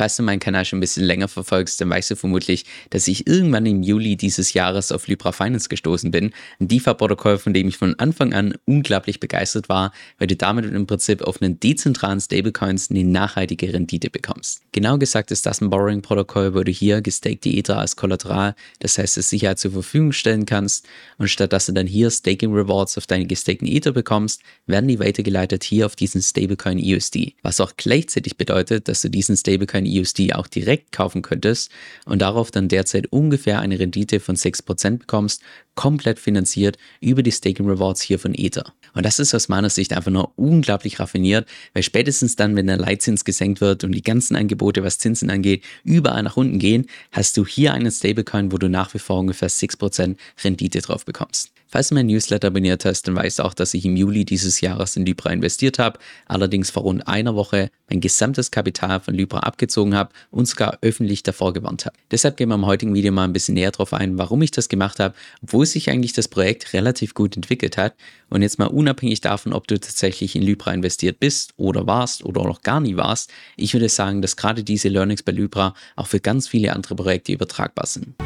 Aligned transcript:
Falls 0.00 0.16
du 0.16 0.22
meinen 0.22 0.40
Kanal 0.40 0.64
schon 0.64 0.78
ein 0.78 0.80
bisschen 0.80 1.04
länger 1.04 1.28
verfolgst, 1.28 1.78
dann 1.78 1.90
weißt 1.90 2.12
du 2.12 2.16
vermutlich, 2.16 2.64
dass 2.88 3.06
ich 3.06 3.26
irgendwann 3.26 3.66
im 3.66 3.82
Juli 3.82 4.16
dieses 4.16 4.54
Jahres 4.54 4.92
auf 4.92 5.08
Libra 5.08 5.30
Finance 5.30 5.68
gestoßen 5.68 6.10
bin. 6.10 6.32
Ein 6.58 6.68
DeFi-Protokoll, 6.68 7.36
von 7.36 7.52
dem 7.52 7.68
ich 7.68 7.76
von 7.76 7.94
Anfang 7.98 8.32
an 8.32 8.54
unglaublich 8.64 9.20
begeistert 9.20 9.68
war, 9.68 9.92
weil 10.16 10.26
du 10.26 10.36
damit 10.36 10.64
im 10.64 10.86
Prinzip 10.86 11.20
auf 11.20 11.42
einen 11.42 11.60
dezentralen 11.60 12.18
Stablecoins 12.18 12.90
eine 12.90 13.04
nachhaltige 13.04 13.74
Rendite 13.74 14.08
bekommst. 14.08 14.62
Genau 14.72 14.96
gesagt 14.96 15.32
ist 15.32 15.44
das 15.44 15.60
ein 15.60 15.68
Borrowing-Protokoll, 15.68 16.54
wo 16.54 16.62
du 16.62 16.72
hier 16.72 17.02
gestakte 17.02 17.50
Ether 17.50 17.76
als 17.76 17.94
Kollateral, 17.94 18.54
das 18.78 18.96
heißt 18.96 19.18
als 19.18 19.28
Sicherheit 19.28 19.58
zur 19.58 19.72
Verfügung 19.72 20.12
stellen 20.12 20.46
kannst 20.46 20.88
und 21.18 21.28
statt 21.28 21.52
dass 21.52 21.66
du 21.66 21.72
dann 21.72 21.86
hier 21.86 22.10
Staking 22.10 22.54
Rewards 22.54 22.96
auf 22.96 23.06
deine 23.06 23.26
gestakten 23.26 23.68
Ether 23.68 23.92
bekommst, 23.92 24.40
werden 24.66 24.88
die 24.88 24.98
weitergeleitet 24.98 25.62
hier 25.62 25.84
auf 25.84 25.94
diesen 25.94 26.22
Stablecoin 26.22 26.78
USD, 26.78 27.34
was 27.42 27.60
auch 27.60 27.72
gleichzeitig 27.76 28.38
bedeutet, 28.38 28.88
dass 28.88 29.02
du 29.02 29.10
diesen 29.10 29.36
Stablecoin 29.36 29.89
USD 29.98 30.34
auch 30.34 30.46
direkt 30.46 30.92
kaufen 30.92 31.22
könntest 31.22 31.70
und 32.04 32.20
darauf 32.22 32.50
dann 32.50 32.68
derzeit 32.68 33.06
ungefähr 33.12 33.60
eine 33.60 33.78
Rendite 33.78 34.20
von 34.20 34.36
6% 34.36 34.98
bekommst, 34.98 35.42
komplett 35.74 36.18
finanziert 36.18 36.76
über 37.00 37.22
die 37.22 37.32
Staking 37.32 37.68
Rewards 37.68 38.02
hier 38.02 38.18
von 38.18 38.34
Ether. 38.34 38.72
Und 38.94 39.06
das 39.06 39.18
ist 39.18 39.34
aus 39.34 39.48
meiner 39.48 39.70
Sicht 39.70 39.92
einfach 39.92 40.10
nur 40.10 40.32
unglaublich 40.36 41.00
raffiniert, 41.00 41.48
weil 41.74 41.82
spätestens 41.82 42.36
dann, 42.36 42.56
wenn 42.56 42.66
der 42.66 42.76
Leitzins 42.76 43.24
gesenkt 43.24 43.60
wird 43.60 43.84
und 43.84 43.92
die 43.92 44.02
ganzen 44.02 44.36
Angebote, 44.36 44.82
was 44.82 44.98
Zinsen 44.98 45.30
angeht, 45.30 45.64
überall 45.84 46.22
nach 46.22 46.36
unten 46.36 46.58
gehen, 46.58 46.86
hast 47.12 47.36
du 47.36 47.46
hier 47.46 47.72
einen 47.72 47.90
Stablecoin, 47.90 48.52
wo 48.52 48.58
du 48.58 48.68
nach 48.68 48.92
wie 48.94 48.98
vor 48.98 49.20
ungefähr 49.20 49.48
6% 49.48 50.16
Rendite 50.44 50.80
drauf 50.80 51.04
bekommst. 51.04 51.52
Falls 51.72 51.90
du 51.90 51.94
mein 51.94 52.06
Newsletter 52.06 52.48
abonniert 52.48 52.84
hast, 52.84 53.06
dann 53.06 53.14
weißt 53.14 53.38
du 53.38 53.44
auch, 53.44 53.54
dass 53.54 53.74
ich 53.74 53.84
im 53.84 53.94
Juli 53.94 54.24
dieses 54.24 54.60
Jahres 54.60 54.96
in 54.96 55.06
Libra 55.06 55.30
investiert 55.30 55.78
habe, 55.78 56.00
allerdings 56.26 56.68
vor 56.68 56.82
rund 56.82 57.06
einer 57.06 57.36
Woche 57.36 57.70
mein 57.88 58.00
gesamtes 58.00 58.50
Kapital 58.50 58.98
von 58.98 59.14
Libra 59.14 59.38
abgezogen 59.38 59.94
habe 59.94 60.10
und 60.32 60.48
sogar 60.48 60.78
öffentlich 60.82 61.22
davor 61.22 61.52
gewarnt 61.52 61.86
habe. 61.86 61.94
Deshalb 62.10 62.36
gehen 62.36 62.48
wir 62.48 62.56
im 62.56 62.66
heutigen 62.66 62.92
Video 62.92 63.12
mal 63.12 63.22
ein 63.22 63.32
bisschen 63.32 63.54
näher 63.54 63.70
darauf 63.70 63.94
ein, 63.94 64.18
warum 64.18 64.42
ich 64.42 64.50
das 64.50 64.68
gemacht 64.68 64.98
habe, 64.98 65.14
obwohl 65.44 65.64
sich 65.64 65.90
eigentlich 65.90 66.12
das 66.12 66.26
Projekt 66.26 66.72
relativ 66.72 67.14
gut 67.14 67.36
entwickelt 67.36 67.76
hat 67.76 67.94
und 68.30 68.42
jetzt 68.42 68.58
mal 68.58 68.66
unabhängig 68.66 69.20
davon, 69.20 69.52
ob 69.52 69.68
du 69.68 69.78
tatsächlich 69.78 70.34
in 70.34 70.42
Libra 70.42 70.72
investiert 70.72 71.20
bist 71.20 71.54
oder 71.56 71.86
warst 71.86 72.24
oder 72.24 72.42
noch 72.42 72.62
gar 72.62 72.80
nie 72.80 72.96
warst, 72.96 73.30
ich 73.56 73.74
würde 73.74 73.88
sagen, 73.88 74.22
dass 74.22 74.36
gerade 74.36 74.64
diese 74.64 74.88
Learnings 74.88 75.22
bei 75.22 75.30
Libra 75.30 75.74
auch 75.94 76.08
für 76.08 76.18
ganz 76.18 76.48
viele 76.48 76.72
andere 76.72 76.96
Projekte 76.96 77.30
übertragbar 77.30 77.86
sind. 77.86 78.16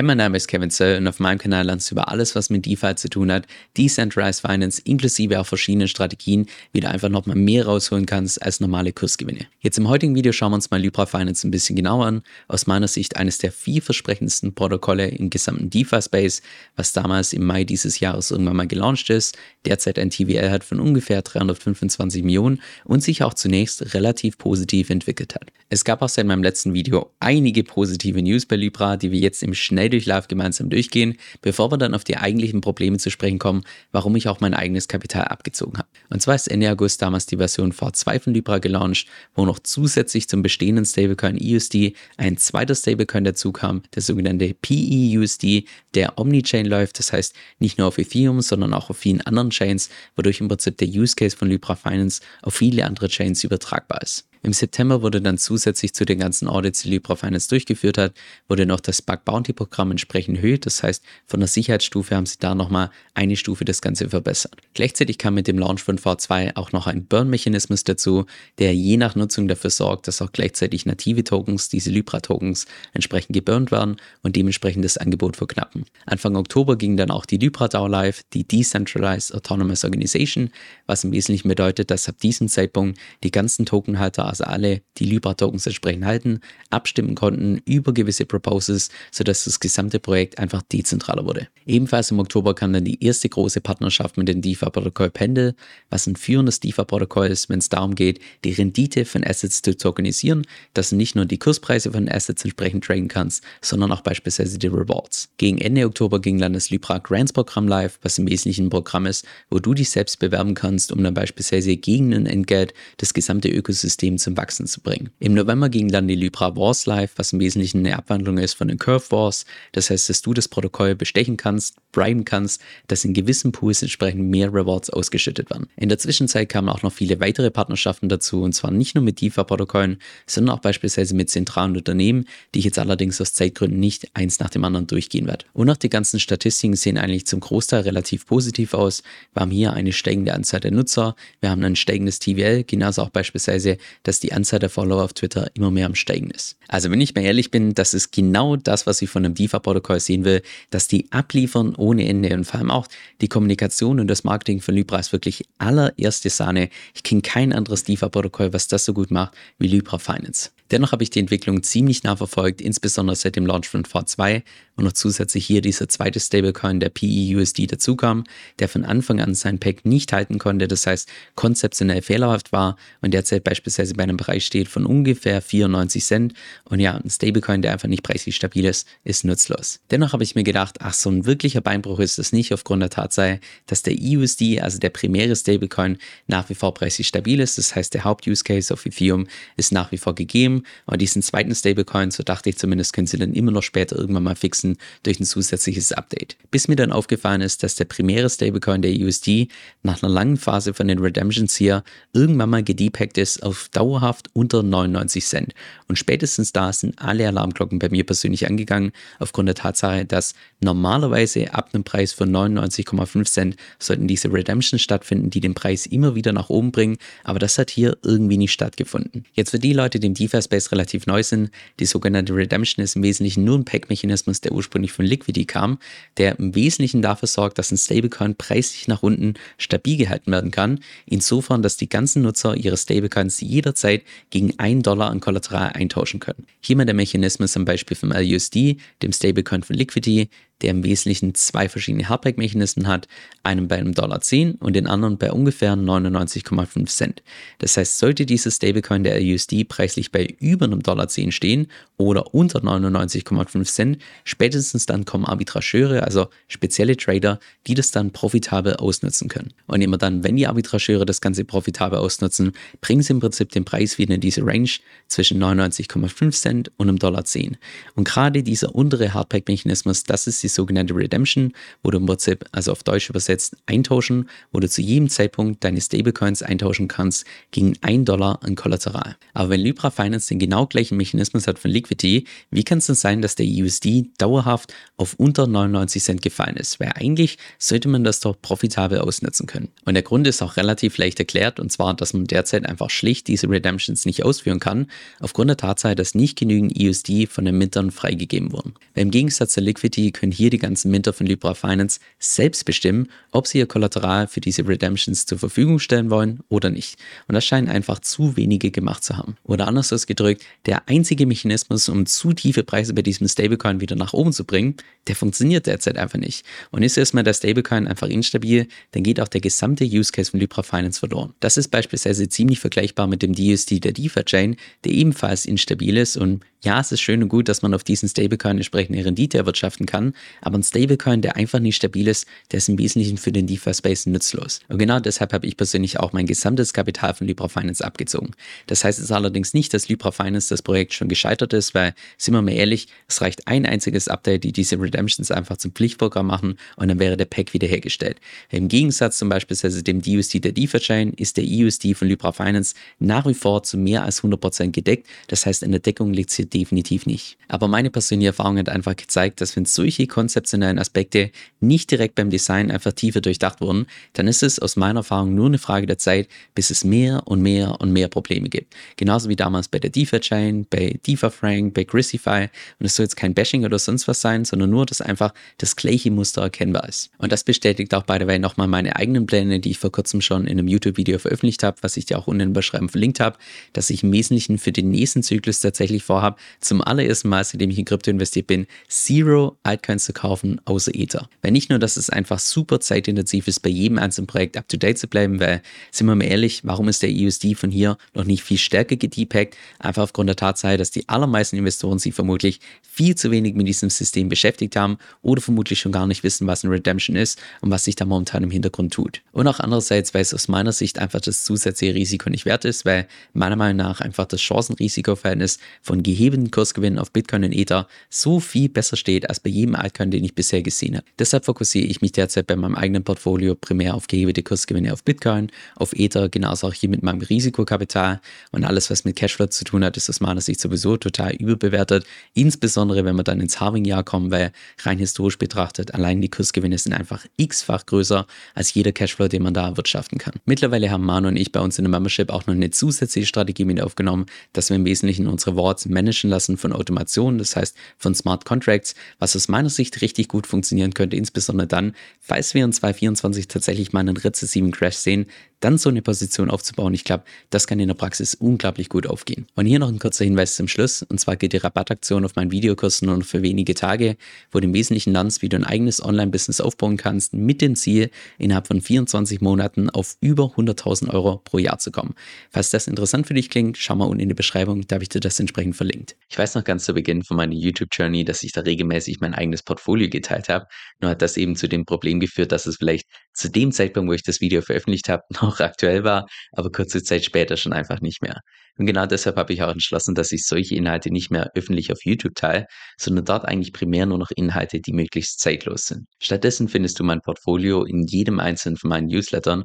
Hi, 0.00 0.06
mein 0.06 0.16
Name 0.16 0.38
ist 0.38 0.48
Kevin 0.48 0.70
Zell 0.70 0.96
und 0.96 1.06
auf 1.08 1.20
meinem 1.20 1.36
Kanal 1.36 1.66
lernst 1.66 1.90
du 1.90 1.94
über 1.94 2.08
alles, 2.08 2.34
was 2.34 2.48
mit 2.48 2.64
DeFi 2.64 2.94
zu 2.94 3.10
tun 3.10 3.30
hat, 3.30 3.46
Decentralized 3.76 4.40
Finance 4.40 4.80
inklusive 4.82 5.38
auch 5.38 5.44
verschiedene 5.44 5.88
Strategien, 5.88 6.46
wie 6.72 6.80
du 6.80 6.88
einfach 6.88 7.10
nochmal 7.10 7.36
mehr 7.36 7.66
rausholen 7.66 8.06
kannst 8.06 8.40
als 8.40 8.60
normale 8.60 8.94
Kursgewinne. 8.94 9.46
Jetzt 9.60 9.76
im 9.76 9.90
heutigen 9.90 10.14
Video 10.14 10.32
schauen 10.32 10.52
wir 10.52 10.54
uns 10.54 10.70
mal 10.70 10.80
Libra 10.80 11.04
Finance 11.04 11.46
ein 11.46 11.50
bisschen 11.50 11.76
genauer 11.76 12.06
an. 12.06 12.22
Aus 12.48 12.66
meiner 12.66 12.88
Sicht 12.88 13.18
eines 13.18 13.36
der 13.36 13.52
vielversprechendsten 13.52 14.54
Protokolle 14.54 15.06
im 15.08 15.28
gesamten 15.28 15.68
DeFi-Space, 15.68 16.40
was 16.76 16.94
damals 16.94 17.34
im 17.34 17.44
Mai 17.44 17.64
dieses 17.64 18.00
Jahres 18.00 18.30
irgendwann 18.30 18.56
mal 18.56 18.66
gelauncht 18.66 19.10
ist, 19.10 19.36
derzeit 19.66 19.98
ein 19.98 20.08
TVL 20.08 20.48
hat 20.48 20.64
von 20.64 20.80
ungefähr 20.80 21.20
325 21.20 22.22
Millionen 22.22 22.62
und 22.84 23.02
sich 23.02 23.22
auch 23.22 23.34
zunächst 23.34 23.92
relativ 23.92 24.38
positiv 24.38 24.88
entwickelt 24.88 25.34
hat. 25.34 25.52
Es 25.68 25.84
gab 25.84 26.00
auch 26.00 26.08
seit 26.08 26.24
meinem 26.24 26.42
letzten 26.42 26.72
Video 26.72 27.10
einige 27.20 27.64
positive 27.64 28.22
News 28.22 28.46
bei 28.46 28.56
Libra, 28.56 28.96
die 28.96 29.12
wir 29.12 29.20
jetzt 29.20 29.42
im 29.42 29.52
schnell 29.52 29.89
Schnelldurchlauf 29.90 30.28
gemeinsam 30.28 30.70
durchgehen, 30.70 31.16
bevor 31.42 31.70
wir 31.72 31.78
dann 31.78 31.94
auf 31.94 32.04
die 32.04 32.16
eigentlichen 32.16 32.60
Probleme 32.60 32.98
zu 32.98 33.10
sprechen 33.10 33.38
kommen, 33.38 33.64
warum 33.92 34.14
ich 34.16 34.28
auch 34.28 34.40
mein 34.40 34.54
eigenes 34.54 34.88
Kapital 34.88 35.24
abgezogen 35.24 35.78
habe. 35.78 35.88
Und 36.08 36.22
zwar 36.22 36.36
ist 36.36 36.48
Ende 36.48 36.70
August 36.70 37.02
damals 37.02 37.26
die 37.26 37.36
Version 37.36 37.72
V2 37.72 38.20
von 38.20 38.34
Libra 38.34 38.58
gelauncht, 38.58 39.08
wo 39.34 39.44
noch 39.44 39.58
zusätzlich 39.58 40.28
zum 40.28 40.42
bestehenden 40.42 40.84
Stablecoin 40.84 41.38
EUSD 41.40 41.94
ein 42.16 42.36
zweiter 42.36 42.74
Stablecoin 42.74 43.24
dazu 43.24 43.52
kam, 43.52 43.82
der 43.94 44.02
sogenannte 44.02 44.54
PEUSD, 44.54 45.64
der 45.94 46.18
Omnichain 46.18 46.66
läuft, 46.66 46.98
das 46.98 47.12
heißt 47.12 47.34
nicht 47.58 47.78
nur 47.78 47.88
auf 47.88 47.98
Ethereum, 47.98 48.40
sondern 48.40 48.74
auch 48.74 48.90
auf 48.90 48.98
vielen 48.98 49.20
anderen 49.22 49.50
Chains, 49.50 49.90
wodurch 50.16 50.40
im 50.40 50.48
Prinzip 50.48 50.78
der 50.78 50.88
Use 50.88 51.16
Case 51.16 51.36
von 51.36 51.48
Libra 51.48 51.74
Finance 51.74 52.22
auf 52.42 52.54
viele 52.54 52.84
andere 52.84 53.08
Chains 53.08 53.42
übertragbar 53.44 54.02
ist. 54.02 54.29
Im 54.42 54.54
September 54.54 55.02
wurde 55.02 55.20
dann 55.20 55.36
zusätzlich 55.36 55.92
zu 55.92 56.06
den 56.06 56.18
ganzen 56.18 56.48
Audits, 56.48 56.82
die 56.82 56.88
Libra 56.88 57.14
Finance 57.14 57.48
durchgeführt 57.50 57.98
hat, 57.98 58.14
wurde 58.48 58.64
noch 58.64 58.80
das 58.80 59.02
Bug 59.02 59.24
Bounty 59.26 59.52
Programm 59.52 59.90
entsprechend 59.90 60.38
erhöht. 60.38 60.64
Das 60.64 60.82
heißt, 60.82 61.04
von 61.26 61.40
der 61.40 61.48
Sicherheitsstufe 61.48 62.16
haben 62.16 62.24
sie 62.24 62.38
da 62.40 62.54
nochmal 62.54 62.90
eine 63.12 63.36
Stufe 63.36 63.66
das 63.66 63.82
Ganze 63.82 64.08
verbessert. 64.08 64.56
Gleichzeitig 64.72 65.18
kam 65.18 65.34
mit 65.34 65.46
dem 65.46 65.58
Launch 65.58 65.82
von 65.82 65.98
V2 65.98 66.56
auch 66.56 66.72
noch 66.72 66.86
ein 66.86 67.04
Burn-Mechanismus 67.04 67.84
dazu, 67.84 68.24
der 68.58 68.74
je 68.74 68.96
nach 68.96 69.14
Nutzung 69.14 69.46
dafür 69.46 69.68
sorgt, 69.68 70.08
dass 70.08 70.22
auch 70.22 70.32
gleichzeitig 70.32 70.86
native 70.86 71.22
Tokens, 71.22 71.68
diese 71.68 71.90
Libra 71.90 72.20
Tokens, 72.20 72.64
entsprechend 72.94 73.34
geburnt 73.34 73.70
werden 73.70 73.96
und 74.22 74.36
dementsprechend 74.36 74.86
das 74.86 74.96
Angebot 74.96 75.36
verknappen. 75.36 75.84
Anfang 76.06 76.36
Oktober 76.36 76.76
ging 76.76 76.96
dann 76.96 77.10
auch 77.10 77.26
die 77.26 77.36
Libra 77.36 77.68
DAO 77.68 77.86
live, 77.88 78.22
die 78.32 78.44
Decentralized 78.44 79.34
Autonomous 79.34 79.84
Organization, 79.84 80.50
was 80.86 81.04
im 81.04 81.12
Wesentlichen 81.12 81.48
bedeutet, 81.48 81.90
dass 81.90 82.08
ab 82.08 82.16
diesem 82.22 82.48
Zeitpunkt 82.48 82.98
die 83.22 83.30
ganzen 83.30 83.66
Tokenhalter 83.66 84.29
also 84.30 84.44
alle, 84.44 84.82
die 84.98 85.04
Libra-Tokens 85.04 85.66
entsprechend 85.66 86.04
halten, 86.04 86.40
abstimmen 86.70 87.14
konnten 87.14 87.60
über 87.64 87.92
gewisse 87.92 88.24
Proposals, 88.24 88.90
sodass 89.10 89.44
das 89.44 89.60
gesamte 89.60 89.98
Projekt 89.98 90.38
einfach 90.38 90.62
dezentraler 90.62 91.24
wurde. 91.24 91.48
Ebenfalls 91.66 92.10
im 92.10 92.18
Oktober 92.18 92.54
kam 92.54 92.72
dann 92.72 92.84
die 92.84 93.02
erste 93.04 93.28
große 93.28 93.60
Partnerschaft 93.60 94.16
mit 94.16 94.28
dem 94.28 94.40
DeFi-Protokoll 94.40 95.10
Pendle, 95.10 95.54
was 95.90 96.06
ein 96.06 96.16
führendes 96.16 96.60
DeFi-Protokoll 96.60 97.26
ist, 97.26 97.48
wenn 97.48 97.58
es 97.58 97.68
darum 97.68 97.94
geht, 97.94 98.20
die 98.44 98.52
Rendite 98.52 99.04
von 99.04 99.24
Assets 99.24 99.62
zu 99.62 99.76
tokenisieren, 99.76 100.46
dass 100.74 100.90
du 100.90 100.96
nicht 100.96 101.16
nur 101.16 101.26
die 101.26 101.38
Kurspreise 101.38 101.92
von 101.92 102.08
Assets 102.08 102.44
entsprechend 102.44 102.84
traden 102.84 103.08
kannst, 103.08 103.42
sondern 103.60 103.92
auch 103.92 104.00
beispielsweise 104.00 104.58
die 104.58 104.68
Rewards. 104.68 105.28
Gegen 105.38 105.58
Ende 105.58 105.86
Oktober 105.86 106.20
ging 106.20 106.38
dann 106.38 106.52
das 106.52 106.70
Libra 106.70 106.98
Grants 106.98 107.32
Programm 107.32 107.66
live, 107.66 107.98
was 108.02 108.18
im 108.18 108.28
Wesentlichen 108.28 108.66
ein 108.66 108.70
Programm 108.70 109.06
ist, 109.06 109.26
wo 109.50 109.58
du 109.58 109.74
dich 109.74 109.90
selbst 109.90 110.18
bewerben 110.20 110.54
kannst, 110.54 110.92
um 110.92 111.02
dann 111.02 111.14
beispielsweise 111.14 111.76
gegen 111.76 112.14
ein 112.14 112.26
Entgelt 112.26 112.74
das 112.98 113.12
gesamte 113.12 113.48
Ökosystem 113.48 114.18
zum 114.20 114.36
Wachsen 114.36 114.66
zu 114.66 114.80
bringen. 114.80 115.10
Im 115.18 115.34
November 115.34 115.68
ging 115.68 115.88
dann 115.88 116.06
die 116.06 116.14
Libra 116.14 116.54
Wars 116.56 116.86
live, 116.86 117.12
was 117.16 117.32
im 117.32 117.40
Wesentlichen 117.40 117.78
eine 117.78 117.96
Abwandlung 117.96 118.38
ist 118.38 118.54
von 118.54 118.68
den 118.68 118.78
Curve 118.78 119.10
Wars. 119.10 119.44
Das 119.72 119.90
heißt, 119.90 120.08
dass 120.08 120.22
du 120.22 120.34
das 120.34 120.46
Protokoll 120.46 120.94
bestechen 120.94 121.36
kannst, 121.36 121.76
briben 121.92 122.24
kannst, 122.24 122.60
dass 122.86 123.04
in 123.04 123.14
gewissen 123.14 123.52
Pools 123.52 123.82
entsprechend 123.82 124.30
mehr 124.30 124.52
Rewards 124.52 124.90
ausgeschüttet 124.90 125.50
werden. 125.50 125.68
In 125.76 125.88
der 125.88 125.98
Zwischenzeit 125.98 126.48
kamen 126.48 126.68
auch 126.68 126.82
noch 126.82 126.92
viele 126.92 127.20
weitere 127.20 127.50
Partnerschaften 127.50 128.08
dazu, 128.08 128.42
und 128.42 128.52
zwar 128.52 128.70
nicht 128.70 128.94
nur 128.94 129.02
mit 129.02 129.20
DeFi-Protokollen, 129.20 129.98
sondern 130.26 130.56
auch 130.56 130.60
beispielsweise 130.60 131.14
mit 131.14 131.30
zentralen 131.30 131.76
Unternehmen, 131.76 132.26
die 132.54 132.60
ich 132.60 132.64
jetzt 132.64 132.78
allerdings 132.78 133.20
aus 133.20 133.32
Zeitgründen 133.32 133.80
nicht 133.80 134.14
eins 134.14 134.38
nach 134.38 134.50
dem 134.50 134.64
anderen 134.64 134.86
durchgehen 134.86 135.26
werde. 135.26 135.46
Und 135.52 135.70
auch 135.70 135.76
die 135.76 135.90
ganzen 135.90 136.20
Statistiken 136.20 136.76
sehen 136.76 136.98
eigentlich 136.98 137.26
zum 137.26 137.40
Großteil 137.40 137.82
relativ 137.82 138.26
positiv 138.26 138.74
aus. 138.74 139.02
Wir 139.34 139.40
haben 139.42 139.50
hier 139.50 139.72
eine 139.72 139.92
steigende 139.92 140.34
Anzahl 140.34 140.60
der 140.60 140.70
Nutzer, 140.70 141.16
wir 141.40 141.50
haben 141.50 141.64
ein 141.64 141.76
steigendes 141.76 142.18
TVL, 142.18 142.64
genauso 142.64 143.02
auch 143.02 143.10
beispielsweise 143.10 143.78
dass 144.10 144.18
die 144.18 144.32
Anzahl 144.32 144.58
der 144.58 144.70
Follower 144.70 145.04
auf 145.04 145.12
Twitter 145.12 145.52
immer 145.54 145.70
mehr 145.70 145.86
am 145.86 145.94
Steigen 145.94 146.32
ist. 146.32 146.56
Also 146.66 146.90
wenn 146.90 147.00
ich 147.00 147.14
mal 147.14 147.20
ehrlich 147.20 147.52
bin, 147.52 147.74
das 147.74 147.94
ist 147.94 148.10
genau 148.10 148.56
das, 148.56 148.84
was 148.84 149.00
ich 149.02 149.08
von 149.08 149.24
einem 149.24 149.36
DeFi-Protokoll 149.36 150.00
sehen 150.00 150.24
will, 150.24 150.42
dass 150.70 150.88
die 150.88 151.06
abliefern 151.12 151.76
ohne 151.76 152.08
Ende 152.08 152.34
und 152.34 152.42
vor 152.42 152.58
allem 152.58 152.72
auch 152.72 152.88
die 153.20 153.28
Kommunikation 153.28 154.00
und 154.00 154.08
das 154.08 154.24
Marketing 154.24 154.60
von 154.60 154.74
Libra 154.74 154.98
ist 154.98 155.12
wirklich 155.12 155.44
allererste 155.58 156.28
Sahne. 156.28 156.70
Ich 156.92 157.04
kenne 157.04 157.22
kein 157.22 157.52
anderes 157.52 157.84
DeFi-Protokoll, 157.84 158.52
was 158.52 158.66
das 158.66 158.84
so 158.84 158.94
gut 158.94 159.12
macht 159.12 159.32
wie 159.60 159.68
Libra 159.68 159.98
Finance. 159.98 160.50
Dennoch 160.70 160.92
habe 160.92 161.02
ich 161.02 161.10
die 161.10 161.18
Entwicklung 161.18 161.62
ziemlich 161.62 162.04
nah 162.04 162.14
verfolgt, 162.14 162.60
insbesondere 162.60 163.16
seit 163.16 163.34
dem 163.34 163.44
Launch 163.44 163.68
von 163.68 163.84
V2 163.84 164.42
und 164.76 164.84
noch 164.84 164.92
zusätzlich 164.92 165.44
hier 165.44 165.60
dieser 165.60 165.88
zweite 165.88 166.20
Stablecoin, 166.20 166.80
der 166.80 166.90
PEUSD, 166.90 167.66
dazukam, 167.66 168.24
der 168.60 168.68
von 168.68 168.84
Anfang 168.84 169.20
an 169.20 169.34
sein 169.34 169.58
Pack 169.58 169.84
nicht 169.84 170.12
halten 170.12 170.38
konnte, 170.38 170.68
das 170.68 170.86
heißt 170.86 171.08
konzeptionell 171.34 172.02
fehlerhaft 172.02 172.52
war 172.52 172.76
und 173.00 173.12
derzeit 173.12 173.44
beispielsweise 173.44 173.94
bei 173.94 174.04
einem 174.04 174.16
Bereich 174.16 174.46
steht 174.46 174.68
von 174.68 174.86
ungefähr 174.86 175.42
94 175.42 176.04
Cent. 176.04 176.34
Und 176.64 176.80
ja, 176.80 176.94
ein 176.94 177.10
Stablecoin, 177.10 177.62
der 177.62 177.72
einfach 177.72 177.88
nicht 177.88 178.04
preislich 178.04 178.36
stabil 178.36 178.64
ist, 178.64 178.86
ist 179.04 179.24
nutzlos. 179.24 179.80
Dennoch 179.90 180.12
habe 180.12 180.22
ich 180.22 180.34
mir 180.34 180.44
gedacht, 180.44 180.76
ach, 180.80 180.94
so 180.94 181.10
ein 181.10 181.26
wirklicher 181.26 181.60
Beinbruch 181.60 181.98
ist 181.98 182.18
das 182.18 182.32
nicht 182.32 182.54
aufgrund 182.54 182.82
der 182.82 182.90
Tatsache, 182.90 183.40
dass 183.66 183.82
der 183.82 183.96
EUSD, 184.00 184.60
also 184.60 184.78
der 184.78 184.90
primäre 184.90 185.34
Stablecoin, 185.34 185.98
nach 186.28 186.48
wie 186.48 186.54
vor 186.54 186.72
preislich 186.74 187.08
stabil 187.08 187.40
ist, 187.40 187.58
das 187.58 187.74
heißt 187.74 187.92
der 187.92 188.04
Haupt-Use-Case 188.04 188.72
auf 188.72 188.86
Ethereum 188.86 189.26
ist 189.56 189.72
nach 189.72 189.92
wie 189.92 189.98
vor 189.98 190.14
gegeben 190.14 190.59
Aber 190.86 190.96
diesen 190.96 191.22
zweiten 191.22 191.54
Stablecoin, 191.54 192.10
so 192.10 192.22
dachte 192.22 192.50
ich 192.50 192.58
zumindest, 192.58 192.92
können 192.92 193.06
sie 193.06 193.18
dann 193.18 193.32
immer 193.32 193.52
noch 193.52 193.62
später 193.62 193.96
irgendwann 193.96 194.24
mal 194.24 194.36
fixen 194.36 194.76
durch 195.02 195.20
ein 195.20 195.24
zusätzliches 195.24 195.92
Update. 195.92 196.36
Bis 196.50 196.68
mir 196.68 196.76
dann 196.76 196.92
aufgefallen 196.92 197.40
ist, 197.40 197.62
dass 197.62 197.74
der 197.74 197.84
primäre 197.84 198.28
Stablecoin 198.28 198.82
der 198.82 198.92
USD 198.92 199.48
nach 199.82 200.02
einer 200.02 200.12
langen 200.12 200.36
Phase 200.36 200.74
von 200.74 200.88
den 200.88 200.98
Redemptions 200.98 201.56
hier 201.56 201.84
irgendwann 202.12 202.50
mal 202.50 202.62
gedepackt 202.62 203.18
ist 203.18 203.42
auf 203.42 203.68
dauerhaft 203.72 204.30
unter 204.32 204.62
99 204.62 205.24
Cent. 205.24 205.54
Und 205.88 205.96
spätestens 205.96 206.52
da 206.52 206.72
sind 206.72 207.00
alle 207.00 207.26
Alarmglocken 207.26 207.78
bei 207.78 207.88
mir 207.88 208.04
persönlich 208.04 208.46
angegangen, 208.46 208.92
aufgrund 209.18 209.48
der 209.48 209.54
Tatsache, 209.54 210.04
dass 210.04 210.34
normalerweise 210.60 211.54
ab 211.54 211.70
einem 211.72 211.84
Preis 211.84 212.12
von 212.12 212.30
99,5 212.30 213.24
Cent 213.24 213.56
sollten 213.78 214.06
diese 214.06 214.32
Redemptions 214.32 214.82
stattfinden, 214.82 215.30
die 215.30 215.40
den 215.40 215.54
Preis 215.54 215.86
immer 215.86 216.14
wieder 216.14 216.32
nach 216.32 216.50
oben 216.50 216.72
bringen, 216.72 216.98
aber 217.24 217.38
das 217.38 217.58
hat 217.58 217.70
hier 217.70 217.96
irgendwie 218.02 218.36
nicht 218.36 218.52
stattgefunden. 218.52 219.24
Jetzt 219.32 219.50
für 219.50 219.58
die 219.58 219.72
Leute, 219.72 220.00
die 220.00 220.06
im 220.06 220.14
DeFi-Space 220.50 220.72
relativ 220.72 221.06
neu 221.06 221.22
sind, 221.22 221.50
die 221.78 221.86
sogenannte 221.86 222.34
Redemption 222.34 222.84
ist 222.84 222.96
im 222.96 223.02
Wesentlichen 223.02 223.44
nur 223.44 223.58
ein 223.58 223.64
Pack-Mechanismus, 223.64 224.40
der 224.40 224.52
ursprünglich 224.52 224.92
von 224.92 225.04
Liquidity 225.04 225.46
kam, 225.46 225.78
der 226.16 226.38
im 226.38 226.54
Wesentlichen 226.54 227.02
dafür 227.02 227.28
sorgt, 227.28 227.58
dass 227.58 227.70
ein 227.70 227.78
Stablecoin 227.78 228.34
preislich 228.34 228.88
nach 228.88 229.02
unten 229.02 229.34
stabil 229.58 229.96
gehalten 229.96 230.30
werden 230.30 230.50
kann, 230.50 230.80
insofern, 231.06 231.62
dass 231.62 231.76
die 231.76 231.88
ganzen 231.88 232.22
Nutzer 232.22 232.56
ihre 232.56 232.76
Stablecoins 232.76 233.40
jederzeit 233.40 234.02
gegen 234.30 234.58
1 234.58 234.82
Dollar 234.82 235.10
an 235.10 235.20
Kollateral 235.20 235.70
eintauschen 235.72 236.20
können. 236.20 236.46
Hier 236.60 236.76
mal 236.76 236.86
der 236.86 236.94
Mechanismus 236.94 237.56
am 237.56 237.64
Beispiel 237.64 237.96
vom 237.96 238.12
LUSD, 238.12 238.78
dem 239.02 239.12
Stablecoin 239.12 239.62
von 239.62 239.76
Liquidity, 239.76 240.28
der 240.62 240.70
im 240.70 240.84
Wesentlichen 240.84 241.34
zwei 241.34 241.68
verschiedene 241.68 242.08
Hardback-Mechanismen 242.08 242.86
hat, 242.86 243.08
einen 243.42 243.68
bei 243.68 243.78
einem 243.78 243.94
Dollar 243.94 244.20
10 244.20 244.56
und 244.56 244.74
den 244.74 244.86
anderen 244.86 245.18
bei 245.18 245.32
ungefähr 245.32 245.74
99,5 245.74 246.86
Cent. 246.86 247.22
Das 247.58 247.76
heißt, 247.76 247.98
sollte 247.98 248.26
dieser 248.26 248.50
Stablecoin 248.50 249.04
der 249.04 249.20
LUSD 249.20 249.64
preislich 249.64 250.12
bei 250.12 250.26
über 250.38 250.66
einem 250.66 250.82
Dollar 250.82 251.08
10 251.08 251.32
stehen 251.32 251.68
oder 251.96 252.34
unter 252.34 252.60
99,5 252.60 253.64
Cent, 253.64 253.98
spätestens 254.24 254.86
dann 254.86 255.04
kommen 255.04 255.24
Arbitrageure, 255.24 256.02
also 256.02 256.28
spezielle 256.48 256.96
Trader, 256.96 257.38
die 257.66 257.74
das 257.74 257.90
dann 257.90 258.10
profitabel 258.10 258.76
ausnutzen 258.76 259.28
können. 259.28 259.52
Und 259.66 259.80
immer 259.80 259.98
dann, 259.98 260.24
wenn 260.24 260.36
die 260.36 260.46
Arbitrageure 260.46 261.06
das 261.06 261.20
Ganze 261.20 261.44
profitabel 261.44 261.98
ausnutzen, 261.98 262.52
bringen 262.80 263.02
sie 263.02 263.12
im 263.12 263.20
Prinzip 263.20 263.50
den 263.50 263.64
Preis 263.64 263.98
wieder 263.98 264.14
in 264.14 264.20
diese 264.20 264.44
Range 264.44 264.70
zwischen 265.08 265.42
99,5 265.42 266.30
Cent 266.32 266.72
und 266.76 266.88
einem 266.88 266.98
Dollar 266.98 267.24
10. 267.24 267.56
Und 267.94 268.04
gerade 268.04 268.42
dieser 268.42 268.74
untere 268.74 269.14
Hardback-Mechanismus, 269.14 270.04
das 270.04 270.26
ist 270.26 270.42
die 270.42 270.48
sogenannte 270.50 270.94
Redemption, 270.94 271.52
wo 271.82 271.90
du 271.90 271.98
im 271.98 272.06
Prinzip, 272.06 272.44
also 272.52 272.72
auf 272.72 272.82
Deutsch 272.82 273.08
übersetzt, 273.08 273.56
eintauschen, 273.66 274.28
wo 274.52 274.60
du 274.60 274.68
zu 274.68 274.82
jedem 274.82 275.08
Zeitpunkt 275.08 275.64
deine 275.64 275.80
Stablecoins 275.80 276.42
eintauschen 276.42 276.88
kannst 276.88 277.24
gegen 277.50 277.74
1 277.80 278.04
Dollar 278.04 278.42
an 278.42 278.54
Kollateral. 278.54 279.16
Aber 279.34 279.50
wenn 279.50 279.60
Libra 279.60 279.90
Finance 279.90 280.28
den 280.28 280.38
genau 280.38 280.66
gleichen 280.66 280.96
Mechanismus 280.96 281.46
hat 281.46 281.58
von 281.58 281.70
Liquidity, 281.70 282.26
wie 282.50 282.64
kann 282.64 282.78
es 282.78 282.86
denn 282.86 282.94
sein, 282.94 283.22
dass 283.22 283.34
der 283.34 283.46
USD 283.46 284.10
dauerhaft 284.18 284.72
auf 284.96 285.14
unter 285.14 285.46
99 285.46 286.02
Cent 286.02 286.22
gefallen 286.22 286.56
ist? 286.56 286.80
Weil 286.80 286.92
eigentlich 286.94 287.38
sollte 287.58 287.88
man 287.88 288.04
das 288.04 288.20
doch 288.20 288.36
profitabel 288.40 288.98
ausnutzen 288.98 289.46
können. 289.46 289.68
Und 289.84 289.94
der 289.94 290.02
Grund 290.02 290.26
ist 290.26 290.42
auch 290.42 290.56
relativ 290.56 290.98
leicht 290.98 291.18
erklärt, 291.18 291.60
und 291.60 291.70
zwar, 291.70 291.94
dass 291.94 292.12
man 292.12 292.24
derzeit 292.24 292.66
einfach 292.66 292.90
schlicht 292.90 293.28
diese 293.28 293.48
Redemptions 293.48 294.06
nicht 294.06 294.24
ausführen 294.24 294.60
kann, 294.60 294.86
aufgrund 295.20 295.50
der 295.50 295.56
Tatsache, 295.56 295.94
dass 295.94 296.14
nicht 296.14 296.38
genügend 296.38 296.80
USD 296.80 297.26
von 297.26 297.44
den 297.44 297.58
Mintern 297.58 297.90
freigegeben 297.90 298.52
wurden. 298.52 298.74
Weil 298.94 299.02
im 299.02 299.10
Gegensatz 299.10 299.52
zur 299.52 299.62
Liquidity 299.62 300.10
können 300.12 300.32
hier 300.32 300.39
die 300.48 300.58
ganzen 300.58 300.90
Minter 300.90 301.12
von 301.12 301.26
Libra 301.26 301.52
Finance 301.52 302.00
selbst 302.18 302.64
bestimmen, 302.64 303.08
ob 303.32 303.46
sie 303.46 303.58
ihr 303.58 303.66
Kollateral 303.66 304.28
für 304.28 304.40
diese 304.40 304.66
Redemptions 304.66 305.26
zur 305.26 305.38
Verfügung 305.38 305.78
stellen 305.78 306.08
wollen 306.08 306.40
oder 306.48 306.70
nicht. 306.70 306.98
Und 307.28 307.34
das 307.34 307.44
scheinen 307.44 307.68
einfach 307.68 307.98
zu 307.98 308.36
wenige 308.36 308.70
gemacht 308.70 309.04
zu 309.04 309.18
haben. 309.18 309.36
Oder 309.44 309.68
anders 309.68 309.92
ausgedrückt, 309.92 310.42
der 310.66 310.88
einzige 310.88 311.26
Mechanismus, 311.26 311.88
um 311.88 312.06
zu 312.06 312.32
tiefe 312.32 312.64
Preise 312.64 312.94
bei 312.94 313.02
diesem 313.02 313.28
Stablecoin 313.28 313.80
wieder 313.80 313.96
nach 313.96 314.14
oben 314.14 314.32
zu 314.32 314.44
bringen, 314.44 314.76
der 315.06 315.16
funktioniert 315.16 315.66
derzeit 315.66 315.98
einfach 315.98 316.18
nicht. 316.18 316.46
Und 316.70 316.82
ist 316.82 316.96
erstmal 316.96 317.24
der 317.24 317.34
Stablecoin 317.34 317.86
einfach 317.86 318.08
instabil, 318.08 318.68
dann 318.92 319.02
geht 319.02 319.20
auch 319.20 319.28
der 319.28 319.40
gesamte 319.40 319.84
Use 319.84 320.12
Case 320.12 320.30
von 320.30 320.40
Libra 320.40 320.62
Finance 320.62 321.00
verloren. 321.00 321.34
Das 321.40 321.56
ist 321.56 321.68
beispielsweise 321.68 322.28
ziemlich 322.28 322.60
vergleichbar 322.60 323.06
mit 323.06 323.22
dem 323.22 323.34
DSD 323.34 323.80
der 323.80 323.92
DeFi-Chain, 323.92 324.56
der 324.84 324.92
ebenfalls 324.92 325.46
instabil 325.46 325.96
ist 325.96 326.16
und 326.16 326.44
ja, 326.62 326.80
es 326.80 326.92
ist 326.92 327.00
schön 327.00 327.22
und 327.22 327.28
gut, 327.28 327.48
dass 327.48 327.62
man 327.62 327.72
auf 327.72 327.84
diesen 327.84 328.08
Stablecoin 328.08 328.58
entsprechende 328.58 329.04
Rendite 329.04 329.38
erwirtschaften 329.38 329.86
kann, 329.86 330.14
aber 330.42 330.58
ein 330.58 330.62
Stablecoin, 330.62 331.22
der 331.22 331.36
einfach 331.36 331.58
nicht 331.58 331.76
stabil 331.76 332.06
ist, 332.06 332.26
der 332.52 332.58
ist 332.58 332.68
im 332.68 332.78
Wesentlichen 332.78 333.16
für 333.16 333.32
den 333.32 333.46
DeFi-Space 333.46 334.06
nutzlos. 334.06 334.60
Und 334.68 334.78
genau 334.78 335.00
deshalb 335.00 335.32
habe 335.32 335.46
ich 335.46 335.56
persönlich 335.56 335.98
auch 335.98 336.12
mein 336.12 336.26
gesamtes 336.26 336.72
Kapital 336.72 337.14
von 337.14 337.26
Libra 337.26 337.48
Finance 337.48 337.84
abgezogen. 337.84 338.32
Das 338.66 338.84
heißt 338.84 338.98
es 338.98 339.10
allerdings 339.10 339.54
nicht, 339.54 339.72
dass 339.72 339.88
Libra 339.88 340.12
Finance 340.12 340.48
das 340.50 340.62
Projekt 340.62 340.92
schon 340.92 341.08
gescheitert 341.08 341.52
ist, 341.52 341.74
weil, 341.74 341.94
sind 342.18 342.34
wir 342.34 342.42
mal 342.42 342.52
ehrlich, 342.52 342.88
es 343.08 343.22
reicht 343.22 343.46
ein 343.46 343.64
einziges 343.64 344.08
Update, 344.08 344.44
die 344.44 344.52
diese 344.52 344.78
Redemptions 344.78 345.30
einfach 345.30 345.56
zum 345.56 345.72
Pflichtprogramm 345.72 346.26
machen 346.26 346.56
und 346.76 346.88
dann 346.88 346.98
wäre 346.98 347.16
der 347.16 347.24
Pack 347.24 347.54
wiederhergestellt. 347.54 348.18
Im 348.50 348.68
Gegensatz 348.68 349.18
zum 349.18 349.28
Beispiel 349.28 349.56
dem 349.82 350.02
DUSD 350.02 350.40
der 350.40 350.52
DeFi-Chain 350.52 351.14
ist 351.14 351.36
der 351.36 351.44
EUSD 351.46 351.94
von 351.94 352.08
Libra 352.08 352.32
Finance 352.32 352.74
nach 352.98 353.26
wie 353.26 353.34
vor 353.34 353.62
zu 353.62 353.78
mehr 353.78 354.04
als 354.04 354.22
100% 354.22 354.72
gedeckt. 354.72 355.06
Das 355.28 355.46
heißt, 355.46 355.62
in 355.62 355.70
der 355.70 355.80
Deckung 355.80 356.12
liegt 356.12 356.30
sie 356.30 356.49
definitiv 356.52 357.06
nicht. 357.06 357.36
Aber 357.48 357.68
meine 357.68 357.90
persönliche 357.90 358.28
Erfahrung 358.28 358.58
hat 358.58 358.68
einfach 358.68 358.96
gezeigt, 358.96 359.40
dass 359.40 359.56
wenn 359.56 359.64
solche 359.64 360.06
konzeptionellen 360.06 360.78
Aspekte 360.78 361.30
nicht 361.60 361.90
direkt 361.90 362.14
beim 362.14 362.30
Design 362.30 362.70
einfach 362.70 362.92
tiefer 362.92 363.20
durchdacht 363.20 363.60
wurden, 363.60 363.86
dann 364.12 364.28
ist 364.28 364.42
es 364.42 364.58
aus 364.58 364.76
meiner 364.76 365.00
Erfahrung 365.00 365.34
nur 365.34 365.46
eine 365.46 365.58
Frage 365.58 365.86
der 365.86 365.98
Zeit, 365.98 366.28
bis 366.54 366.70
es 366.70 366.84
mehr 366.84 367.26
und 367.26 367.42
mehr 367.42 367.80
und 367.80 367.92
mehr 367.92 368.08
Probleme 368.08 368.48
gibt. 368.48 368.74
Genauso 368.96 369.28
wie 369.28 369.36
damals 369.36 369.68
bei 369.68 369.78
der 369.78 369.90
DeFi-Chain, 369.90 370.66
bei 370.70 370.98
DeFi-Frank, 371.06 371.74
bei 371.74 371.84
Grisify. 371.84 372.48
Und 372.78 372.86
es 372.86 372.96
soll 372.96 373.04
jetzt 373.04 373.16
kein 373.16 373.34
Bashing 373.34 373.64
oder 373.64 373.78
sonst 373.78 374.08
was 374.08 374.20
sein, 374.20 374.44
sondern 374.44 374.70
nur, 374.70 374.86
dass 374.86 375.00
einfach 375.00 375.32
das 375.58 375.76
gleiche 375.76 376.10
Muster 376.10 376.42
erkennbar 376.42 376.88
ist. 376.88 377.10
Und 377.18 377.32
das 377.32 377.44
bestätigt 377.44 377.94
auch 377.94 378.02
by 378.02 378.16
the 378.20 378.26
way 378.26 378.38
nochmal 378.38 378.68
meine 378.68 378.96
eigenen 378.96 379.26
Pläne, 379.26 379.60
die 379.60 379.70
ich 379.70 379.78
vor 379.78 379.92
kurzem 379.92 380.20
schon 380.20 380.46
in 380.46 380.58
einem 380.58 380.68
YouTube-Video 380.68 381.18
veröffentlicht 381.18 381.62
habe, 381.62 381.78
was 381.82 381.96
ich 381.96 382.06
dir 382.06 382.18
auch 382.18 382.26
unten 382.26 382.40
in 382.40 382.48
der 382.54 382.60
Beschreibung 382.60 382.88
verlinkt 382.88 383.20
habe, 383.20 383.38
dass 383.72 383.90
ich 383.90 384.02
im 384.02 384.12
Wesentlichen 384.12 384.58
für 384.58 384.72
den 384.72 384.90
nächsten 384.90 385.22
Zyklus 385.22 385.60
tatsächlich 385.60 386.02
vorhabe, 386.02 386.39
zum 386.60 386.82
allerersten 386.82 387.28
Mal, 387.28 387.44
seitdem 387.44 387.70
ich 387.70 387.78
in 387.78 387.84
Krypto 387.84 388.10
investiert 388.10 388.46
bin, 388.46 388.66
Zero 388.88 389.58
Altcoins 389.62 390.04
zu 390.04 390.12
kaufen, 390.12 390.60
außer 390.64 390.94
Ether. 390.94 391.28
Weil 391.42 391.52
nicht 391.52 391.70
nur, 391.70 391.78
dass 391.78 391.96
es 391.96 392.10
einfach 392.10 392.38
super 392.38 392.80
zeitintensiv 392.80 393.48
ist, 393.48 393.60
bei 393.60 393.70
jedem 393.70 393.98
einzelnen 393.98 394.26
Projekt 394.26 394.56
up 394.56 394.68
to 394.68 394.76
date 394.76 394.98
zu 394.98 395.08
bleiben, 395.08 395.40
weil, 395.40 395.62
sind 395.90 396.06
wir 396.06 396.14
mal 396.14 396.24
ehrlich, 396.24 396.62
warum 396.64 396.88
ist 396.88 397.02
der 397.02 397.10
USD 397.10 397.54
von 397.54 397.70
hier 397.70 397.96
noch 398.14 398.24
nicht 398.24 398.42
viel 398.42 398.58
stärker 398.58 398.96
gedepackt? 398.96 399.56
Einfach 399.78 400.02
aufgrund 400.02 400.28
der 400.28 400.36
Tatsache, 400.36 400.76
dass 400.76 400.90
die 400.90 401.08
allermeisten 401.08 401.56
Investoren 401.56 401.98
sich 401.98 402.14
vermutlich 402.14 402.60
viel 402.82 403.14
zu 403.14 403.30
wenig 403.30 403.54
mit 403.54 403.66
diesem 403.66 403.90
System 403.90 404.28
beschäftigt 404.28 404.76
haben 404.76 404.98
oder 405.22 405.40
vermutlich 405.40 405.80
schon 405.80 405.92
gar 405.92 406.06
nicht 406.06 406.22
wissen, 406.22 406.46
was 406.46 406.64
ein 406.64 406.70
Redemption 406.70 407.16
ist 407.16 407.40
und 407.60 407.70
was 407.70 407.84
sich 407.84 407.96
da 407.96 408.04
momentan 408.04 408.42
im 408.42 408.50
Hintergrund 408.50 408.92
tut. 408.92 409.22
Und 409.32 409.46
auch 409.46 409.60
andererseits, 409.60 410.12
weil 410.14 410.22
es 410.22 410.34
aus 410.34 410.48
meiner 410.48 410.72
Sicht 410.72 410.98
einfach 410.98 411.20
das 411.20 411.44
zusätzliche 411.44 411.94
Risiko 411.94 412.30
nicht 412.30 412.44
wert 412.44 412.64
ist, 412.64 412.84
weil 412.84 413.06
meiner 413.32 413.56
Meinung 413.56 413.76
nach 413.76 414.00
einfach 414.00 414.26
das 414.26 414.40
Chancen-Risiko-Verhältnis 414.40 415.58
von 415.82 416.02
gehebenen 416.30 416.50
Kursgewinn 416.50 416.98
auf 416.98 417.10
Bitcoin 417.12 417.44
und 417.44 417.52
Ether 417.52 417.86
so 418.08 418.40
viel 418.40 418.68
besser 418.68 418.96
steht 418.96 419.28
als 419.28 419.40
bei 419.40 419.50
jedem 419.50 419.74
Altcoin, 419.74 420.10
den 420.10 420.24
ich 420.24 420.34
bisher 420.34 420.62
gesehen 420.62 420.96
habe. 420.96 421.06
Deshalb 421.18 421.44
fokussiere 421.44 421.86
ich 421.86 422.00
mich 422.00 422.12
derzeit 422.12 422.46
bei 422.46 422.56
meinem 422.56 422.74
eigenen 422.74 423.04
Portfolio 423.04 423.54
primär 423.54 423.94
auf 423.94 424.06
gehebete 424.06 424.42
Kursgewinne 424.42 424.92
auf 424.92 425.02
Bitcoin, 425.04 425.50
auf 425.76 425.92
Ether, 425.92 426.28
genauso 426.28 426.68
auch 426.68 426.74
hier 426.74 426.88
mit 426.88 427.02
meinem 427.02 427.20
Risikokapital 427.20 428.20
und 428.52 428.64
alles, 428.64 428.90
was 428.90 429.04
mit 429.04 429.16
Cashflow 429.16 429.48
zu 429.48 429.64
tun 429.64 429.84
hat, 429.84 429.96
ist 429.96 430.08
aus 430.08 430.20
meiner 430.20 430.40
Sicht 430.40 430.60
sowieso 430.60 430.96
total 430.96 431.32
überbewertet, 431.34 432.04
insbesondere 432.34 433.04
wenn 433.04 433.16
wir 433.16 433.24
dann 433.24 433.40
ins 433.40 433.60
Halving-Jahr 433.60 434.04
kommen, 434.04 434.30
weil 434.30 434.52
rein 434.82 434.98
historisch 434.98 435.38
betrachtet, 435.38 435.94
allein 435.94 436.20
die 436.20 436.30
Kursgewinne 436.30 436.78
sind 436.78 436.92
einfach 436.92 437.26
x-fach 437.36 437.86
größer 437.86 438.26
als 438.54 438.74
jeder 438.74 438.92
Cashflow, 438.92 439.28
den 439.28 439.42
man 439.42 439.54
da 439.54 439.68
erwirtschaften 439.68 440.18
kann. 440.18 440.34
Mittlerweile 440.44 440.90
haben 440.90 441.04
Manu 441.04 441.28
und 441.28 441.36
ich 441.36 441.52
bei 441.52 441.60
uns 441.60 441.78
in 441.78 441.84
der 441.84 441.90
Membership 441.90 442.30
auch 442.30 442.46
noch 442.46 442.54
eine 442.54 442.70
zusätzliche 442.70 443.26
Strategie 443.26 443.64
mit 443.64 443.80
aufgenommen, 443.80 444.26
dass 444.52 444.68
wir 444.70 444.76
im 444.76 444.84
Wesentlichen 444.84 445.26
unsere 445.26 445.56
Worts 445.56 445.86
managen 445.86 446.19
lassen 446.28 446.50
lassen 446.50 446.56
von 446.56 446.72
Automation, 446.72 447.38
das 447.38 447.56
heißt 447.56 447.76
von 447.98 448.14
Smart 448.14 448.44
Contracts, 448.44 448.94
was 449.18 449.36
aus 449.36 449.48
meiner 449.48 449.70
Sicht 449.70 450.00
richtig 450.02 450.28
gut 450.28 450.46
funktionieren 450.46 450.94
könnte, 450.94 451.16
insbesondere 451.16 451.66
dann, 451.66 451.94
falls 452.18 452.54
wir 452.54 452.64
in 452.64 452.72
2024 452.72 453.48
tatsächlich 453.48 453.92
mal 453.92 454.00
einen 454.00 454.16
rezessiven 454.16 454.72
Crash 454.72 454.96
sehen, 454.96 455.26
dann 455.60 455.78
so 455.78 455.88
eine 455.88 456.02
Position 456.02 456.50
aufzubauen, 456.50 456.94
ich 456.94 457.04
glaube, 457.04 457.24
das 457.50 457.66
kann 457.66 457.78
in 457.80 457.88
der 457.88 457.94
Praxis 457.94 458.34
unglaublich 458.34 458.88
gut 458.88 459.06
aufgehen. 459.06 459.46
Und 459.54 459.66
hier 459.66 459.78
noch 459.78 459.88
ein 459.88 459.98
kurzer 459.98 460.24
Hinweis 460.24 460.56
zum 460.56 460.68
Schluss, 460.68 461.02
und 461.02 461.20
zwar 461.20 461.36
geht 461.36 461.52
die 461.52 461.58
Rabattaktion 461.58 462.24
auf 462.24 462.36
meinen 462.36 462.50
Videokurs 462.50 463.02
nur 463.02 463.16
noch 463.16 463.26
für 463.26 463.42
wenige 463.42 463.74
Tage, 463.74 464.16
wo 464.50 464.60
du 464.60 464.66
im 464.66 464.74
Wesentlichen 464.74 465.12
lernst, 465.12 465.42
wie 465.42 465.48
du 465.48 465.56
ein 465.56 465.64
eigenes 465.64 466.02
Online-Business 466.04 466.60
aufbauen 466.60 466.96
kannst, 466.96 467.34
mit 467.34 467.60
dem 467.60 467.76
Ziel, 467.76 468.10
innerhalb 468.38 468.66
von 468.66 468.80
24 468.80 469.40
Monaten 469.40 469.90
auf 469.90 470.16
über 470.20 470.44
100.000 470.56 471.12
Euro 471.12 471.38
pro 471.38 471.58
Jahr 471.58 471.78
zu 471.78 471.90
kommen. 471.90 472.14
Falls 472.50 472.70
das 472.70 472.86
interessant 472.86 473.26
für 473.26 473.34
dich 473.34 473.50
klingt, 473.50 473.76
schau 473.78 473.94
mal 473.96 474.06
unten 474.06 474.20
in 474.20 474.28
die 474.28 474.34
Beschreibung, 474.34 474.86
da 474.86 474.94
habe 474.94 475.04
ich 475.04 475.08
dir 475.08 475.20
das 475.20 475.38
entsprechend 475.38 475.76
verlinkt. 475.76 476.16
Ich 476.28 476.38
weiß 476.38 476.54
noch 476.54 476.64
ganz 476.64 476.84
zu 476.84 476.94
Beginn 476.94 477.22
von 477.22 477.36
meiner 477.36 477.54
YouTube-Journey, 477.54 478.24
dass 478.24 478.42
ich 478.42 478.52
da 478.52 478.62
regelmäßig 478.62 479.20
mein 479.20 479.34
eigenes 479.34 479.62
Portfolio 479.62 480.08
geteilt 480.08 480.48
habe, 480.48 480.66
nur 481.00 481.10
hat 481.10 481.22
das 481.22 481.36
eben 481.36 481.56
zu 481.56 481.68
dem 481.68 481.84
Problem 481.84 482.20
geführt, 482.20 482.52
dass 482.52 482.66
es 482.66 482.76
vielleicht 482.76 483.06
zu 483.32 483.50
dem 483.50 483.72
Zeitpunkt, 483.72 484.10
wo 484.10 484.14
ich 484.14 484.22
das 484.22 484.40
Video 484.40 484.62
veröffentlicht 484.62 485.08
habe, 485.08 485.22
noch 485.42 485.49
noch 485.50 485.60
aktuell 485.60 486.04
war, 486.04 486.26
aber 486.52 486.70
kurze 486.70 487.02
Zeit 487.02 487.24
später 487.24 487.56
schon 487.56 487.72
einfach 487.72 488.00
nicht 488.00 488.22
mehr. 488.22 488.40
Und 488.78 488.86
genau 488.86 489.06
deshalb 489.06 489.36
habe 489.36 489.52
ich 489.52 489.62
auch 489.62 489.72
entschlossen, 489.72 490.14
dass 490.14 490.32
ich 490.32 490.46
solche 490.46 490.74
Inhalte 490.74 491.10
nicht 491.10 491.30
mehr 491.30 491.50
öffentlich 491.54 491.92
auf 491.92 491.98
YouTube 492.04 492.34
teile, 492.34 492.66
sondern 492.98 493.24
dort 493.24 493.44
eigentlich 493.44 493.72
primär 493.72 494.06
nur 494.06 494.18
noch 494.18 494.30
Inhalte, 494.34 494.80
die 494.80 494.92
möglichst 494.92 495.40
zeitlos 495.40 495.82
sind. 495.84 496.06
Stattdessen 496.22 496.68
findest 496.68 496.98
du 496.98 497.04
mein 497.04 497.20
Portfolio 497.20 497.84
in 497.84 498.06
jedem 498.06 498.40
einzelnen 498.40 498.76
von 498.76 498.90
meinen 498.90 499.08
Newslettern, 499.08 499.64